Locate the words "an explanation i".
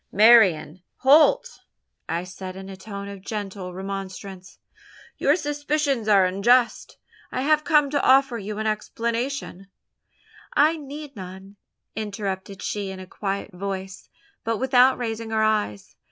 8.57-10.75